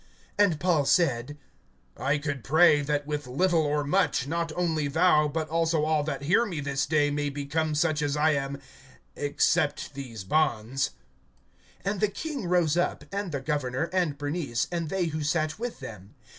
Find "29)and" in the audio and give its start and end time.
0.39-0.57